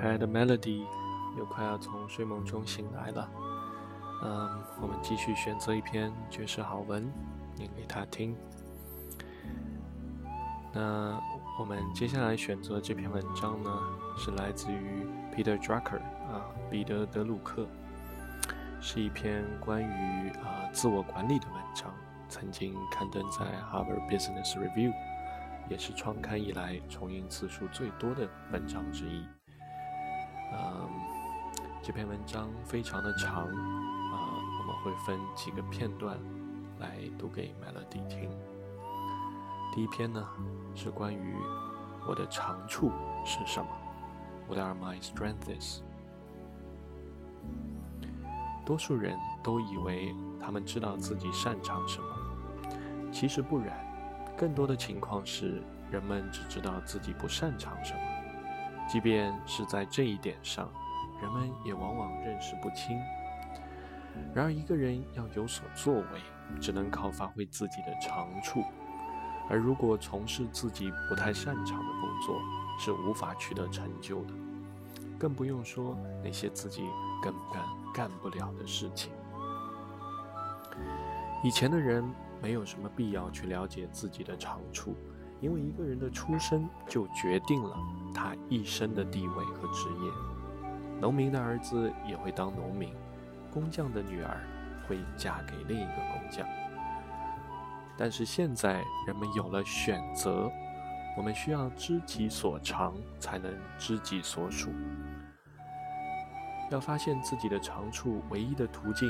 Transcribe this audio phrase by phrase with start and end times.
[0.00, 0.84] 可爱的 Melody
[1.36, 3.28] 又快要从睡梦中醒来了。
[4.22, 7.12] 嗯，我们继续选择一篇绝世好文，
[7.56, 8.36] 念给他听。
[10.72, 11.20] 那
[11.58, 13.70] 我们接下来选择这篇文章呢，
[14.16, 15.98] 是来自于 Peter Drucker
[16.30, 17.66] 啊，彼得·德鲁克，
[18.80, 21.92] 是一篇关于啊自我管理的文章，
[22.28, 24.92] 曾经刊登在 Harvard Business Review。
[25.68, 29.22] 也是创刊以来重印次数最多的文章之一。
[30.52, 30.88] 嗯，
[31.82, 36.18] 这篇文章非常的长，啊，我们会分几个片段
[36.78, 38.30] 来读给 Melody 听。
[39.74, 40.26] 第一篇呢
[40.74, 41.36] 是关于
[42.08, 42.90] 我的长处
[43.24, 43.68] 是什么
[44.48, 45.82] ，What are my strengths？
[48.64, 52.08] 多数人都以为他们知道自己擅长什么，
[53.12, 53.86] 其实不然。
[54.36, 58.00] 更多的情况是，人们只知道自己不擅长什么，
[58.88, 60.68] 即便是在这一点上，
[61.20, 62.98] 人们也往往认识不清。
[64.34, 68.64] 然而，一个人要有所作为，只能靠发挥自己的长处，
[69.50, 72.40] 而如果从事自己不太擅长的工作，
[72.78, 74.32] 是无法取得成就的，
[75.18, 76.82] 更不用说那些自己
[77.22, 79.12] 根本干不了的事情。
[81.44, 82.04] 以前的人。
[82.40, 84.94] 没有什么必要去了解自己的长处，
[85.40, 87.76] 因为一个人的出生就决定了
[88.14, 90.10] 他一生的地位和职业。
[91.00, 92.92] 农民的儿子也会当农民，
[93.52, 94.40] 工匠的女儿
[94.86, 96.46] 会嫁给另一个工匠。
[97.96, 100.50] 但是现在人们有了选择，
[101.16, 104.70] 我们需要知己所长，才能知己所属。
[106.70, 109.08] 要发现自己的长处，唯一的途径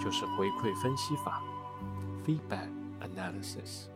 [0.00, 1.42] 就是回馈分析法。
[2.24, 2.68] Feedback
[3.00, 3.86] analysis。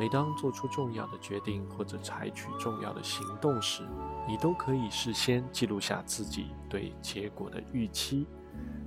[0.00, 3.86] 每当做出重要的决定或者采取重要的行动时，
[4.26, 8.26] 你都可以事先记录下自己对结果的预期。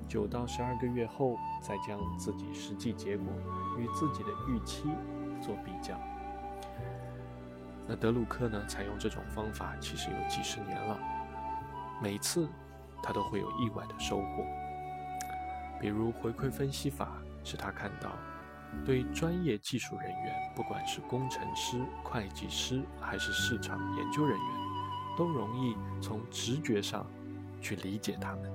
[0.07, 3.27] 九到十二个月后，再将自己实际结果
[3.77, 4.85] 与自己的预期
[5.39, 5.95] 做比较。
[7.85, 8.65] 那德鲁克呢？
[8.65, 10.97] 采用这种方法其实有几十年了，
[12.01, 12.49] 每次
[13.03, 14.43] 他都会有意外的收获，
[15.79, 17.21] 比如回馈分析法。
[17.43, 18.09] 使他看到，
[18.85, 24.47] 对专业技术人员，不管是工程师、会计师还是市场研究人员，
[25.17, 27.05] 都容易从直觉上
[27.61, 28.51] 去理解他们。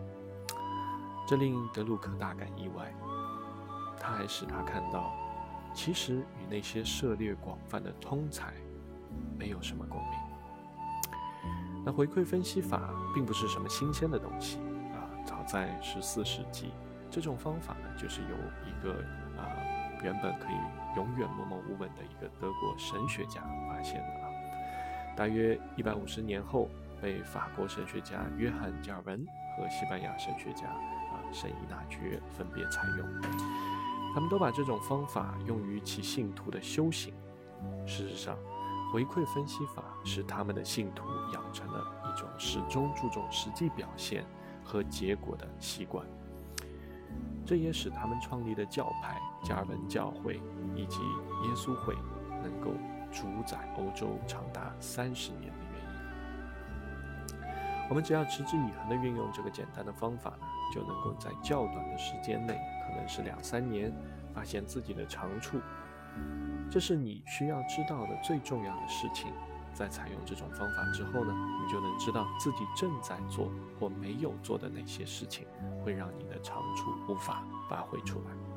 [1.26, 2.92] 这令德鲁克大感意外。
[4.00, 5.12] 他还使他看到，
[5.74, 8.54] 其实与那些涉猎广泛的通才
[9.36, 10.18] 没有什么共鸣。
[11.84, 14.58] 那回馈分析法并不是什么新鲜的东西
[14.92, 16.70] 啊，早在十四世纪。
[17.10, 18.28] 这种方法呢，就是由
[18.66, 19.02] 一个
[20.02, 24.28] 原本可以永远默默无闻的一个德国神学家发现的啊。
[25.16, 26.68] 大约一百五十年后，
[27.02, 29.26] 被法国神学家约翰加尔文
[29.56, 33.06] 和西班牙神学家啊圣依纳爵分别采用。
[34.14, 37.12] 他们都把这种方法用于其信徒的修行。
[37.86, 38.36] 事实上，
[38.92, 41.04] 回馈分析法使他们的信徒
[41.34, 44.24] 养成了一种始终注重实际表现
[44.64, 46.06] 和结果的习惯。
[47.44, 50.40] 这也使他们创立的教派加尔文教会
[50.74, 51.94] 以及耶稣会
[52.42, 52.72] 能够
[53.10, 57.38] 主宰欧洲长达三十年的原因。
[57.88, 60.34] 我们只要持之以恒地运用这个简单的方法，
[60.74, 63.92] 就能够在较短的时间内，可能是两三年，
[64.34, 65.58] 发现自己的长处。
[66.70, 69.32] 这是你需要知道的最重要的事情。
[69.72, 71.32] 在采用这种方法之后呢，
[71.62, 75.46] 你就能知道自己正在做或没有做的哪些事情
[75.84, 78.47] 会让你的长处无法发挥出来。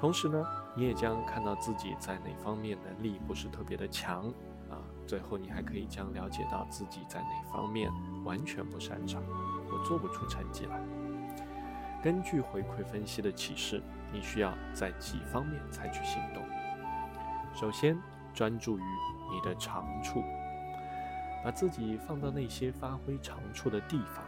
[0.00, 4.26] 同时呢，你也将看到自己在哪方面能力不是特别的强
[4.70, 4.78] 啊。
[5.06, 7.90] 最后，你还可以将了解到自己在哪方面
[8.24, 9.22] 完全不擅长，
[9.70, 10.80] 或做不出成绩来。
[12.02, 13.82] 根据回馈分析的启示，
[14.12, 16.42] 你需要在几方面采取行动。
[17.54, 17.98] 首先，
[18.34, 18.82] 专注于。
[19.30, 20.24] 你的长处，
[21.44, 24.24] 把自己放到那些发挥长处的地方。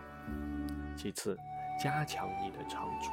[0.94, 1.34] 其次，
[1.82, 3.12] 加强你的长处，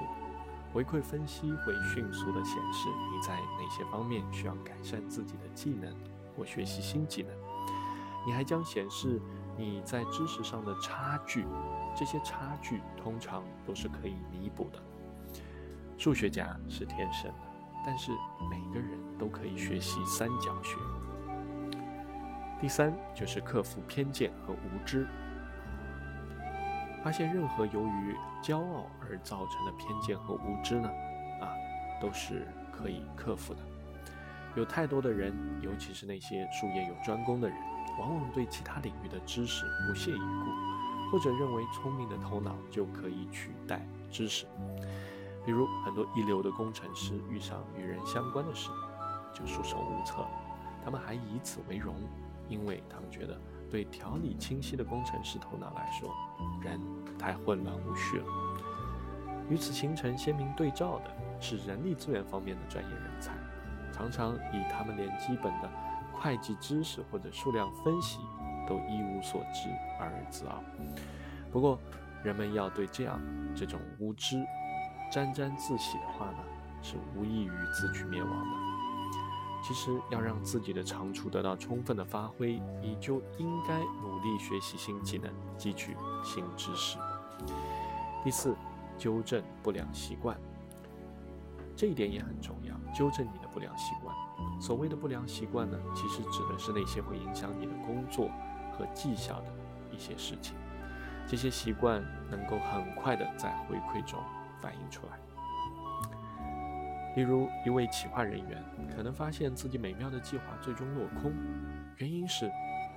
[0.73, 5.93] 回馈分析会迅速的显示你在哪些方面需要改善自己的技能
[6.35, 7.31] 或学习新技能。
[8.25, 9.21] 你还将显示
[9.57, 11.45] 你在知识上的差距，
[11.95, 14.79] 这些差距通常都是可以弥补的。
[15.97, 17.47] 数学家是天生的，
[17.85, 18.11] 但是
[18.51, 20.75] 每个人都可以学习三角学。
[22.59, 25.07] 第三就是克服偏见和无知，
[27.07, 28.13] 发现任何由于
[28.43, 30.89] 骄傲而造成的偏见和无知呢，
[31.39, 31.47] 啊，
[32.01, 33.61] 都是可以克服的。
[34.57, 37.57] 有太多的人，尤其是那些术业有专攻的人，
[37.97, 44.45] 往往对其他领域的知识不屑一顾，或者认为聪明的头脑就可以取代知识。
[45.45, 48.69] 比如，很多一流的工程师遇上与人相关的事，
[49.33, 50.27] 就束手无策。
[50.83, 51.95] 他们还以此为荣，
[52.49, 53.39] 因为他们觉得，
[53.69, 56.15] 对条理清晰的工程师头脑来说，
[56.61, 56.79] 人
[57.17, 58.25] 太混乱无序了。
[59.49, 63.33] 与此形成鲜明对照的是人力资源方面的专业人才，
[63.93, 65.69] 常常以他们连基本的
[66.13, 68.19] 会计知识或者数量分析
[68.67, 69.69] 都一无所知
[69.99, 70.61] 而自傲。
[71.51, 71.79] 不过，
[72.23, 73.21] 人们要对这样
[73.55, 74.45] 这种无知
[75.09, 76.39] 沾沾自喜的话呢，
[76.81, 78.66] 是无异于自取灭亡的。
[79.67, 85.93] 其实，要让自己的长处得到充分的发挥，你就应该努力学习新技能，汲取
[86.23, 86.97] 新知识。
[88.23, 88.55] 第四，
[88.97, 90.39] 纠正不良习惯，
[91.75, 92.73] 这一点也很重要。
[92.93, 94.15] 纠正你的不良习惯。
[94.61, 98.29] 所谓的不良习惯呢，其实指的是那些会影响你的工作
[98.71, 99.51] 和绩效的
[99.91, 100.55] 一些事情。
[101.27, 104.17] 这些习惯能够很快的在回馈中
[104.61, 105.19] 反映出来。
[107.17, 108.63] 例如，一位企划人员
[108.95, 111.33] 可能发现自己美妙的计划最终落空，
[111.95, 112.47] 原因是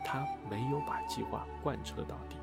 [0.05, 2.37] 他没有把计划贯彻到底。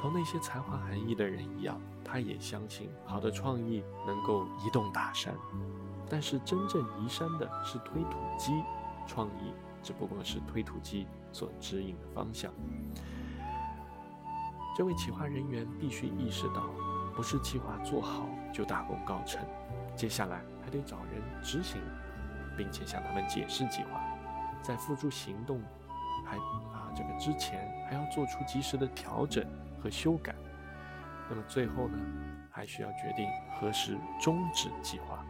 [0.00, 5.32] 同那些才华横溢的人一样，他也相信好的创意能够移动大山。
[6.08, 8.50] 但是，真正移山的是推土机，
[9.06, 12.52] 创意只不过是推土机所指引的方向。
[14.76, 16.64] 这位企划人员必须意识到，
[17.20, 19.46] 不是计划做好就大功告成，
[19.94, 21.78] 接下来还得找人执行，
[22.56, 24.00] 并且向他们解释计划，
[24.62, 25.60] 在付诸行动
[26.24, 29.44] 还啊这个之前，还要做出及时的调整
[29.82, 30.34] 和修改。
[31.28, 31.98] 那么最后呢，
[32.50, 33.28] 还需要决定
[33.60, 35.22] 何时终止计划。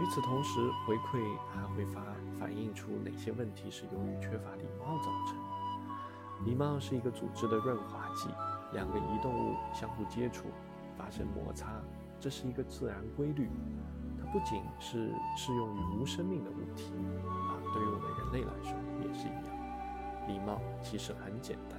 [0.00, 1.20] 与此同时，回馈
[1.54, 2.02] 还会反
[2.40, 6.46] 反映出哪些问题是由于缺乏礼貌造成的？
[6.46, 8.30] 礼貌是一个组织的润滑剂，
[8.72, 10.46] 两个移动物相互接触，
[10.96, 11.80] 发生摩擦，
[12.20, 13.48] 这是一个自然规律。
[14.20, 16.92] 它不仅是适用于无生命的物体，
[17.26, 19.58] 啊，对于我们人类来说也是一样。
[20.26, 21.78] 礼貌其实很简单，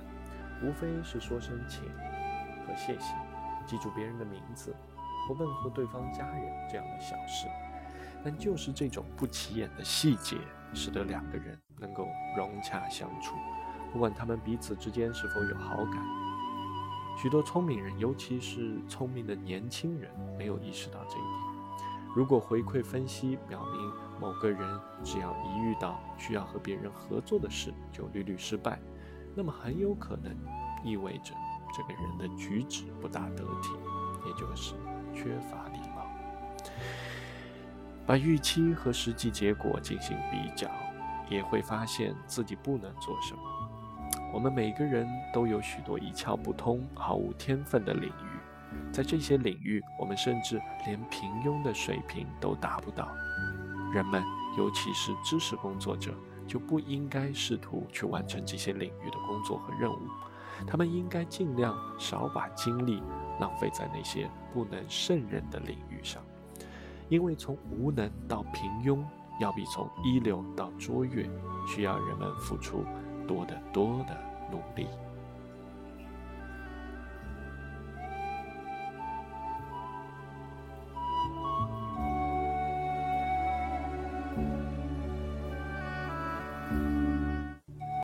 [0.63, 1.83] 无非是说声请
[2.65, 3.13] 和谢谢，
[3.67, 4.75] 记住别人的名字，
[5.27, 7.47] 或问候对方家人这样的小事。
[8.23, 10.37] 但就是这种不起眼的细节，
[10.73, 13.35] 使得两个人能够融洽相处，
[13.93, 16.28] 不管他们彼此之间是否有好感。
[17.21, 21.33] 许多聪明人，尤其是聪明的年轻人，没有意识到这一点。
[22.15, 28.79] 如果回馈分析表明某个人只要一遇到需要和别人合作的事就屡屡失败，
[29.35, 30.33] 那么很有可能
[30.81, 31.33] 意味着
[31.75, 33.73] 这个人的举止不大得体，
[34.25, 34.73] 也就是
[35.13, 36.07] 缺乏礼貌。
[38.07, 40.71] 把预期和实际结果进行比较，
[41.29, 43.41] 也会发现自己不能做什么。
[44.31, 53.09] 我们每个人都有许多一窍不通、毫无天分的领域，在这些领域，我们甚至连平庸的水平都达不到。
[53.91, 54.23] 人们，
[54.57, 56.13] 尤其是知识工作者，
[56.47, 59.97] 就不应该试图去完成这些领域的工作和任务。
[60.67, 63.01] 他们应该尽量少把精力
[63.39, 66.21] 浪费在那些不能胜任的领域上。
[67.07, 69.03] 因为从无能到平庸，
[69.39, 71.27] 要比从一流到卓越，
[71.65, 72.85] 需要人们付出
[73.29, 74.17] 多得多的
[74.49, 74.87] 努力。